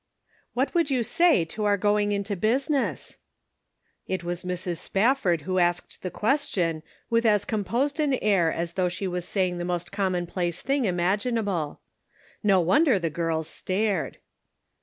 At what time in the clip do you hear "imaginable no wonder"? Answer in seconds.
10.85-12.97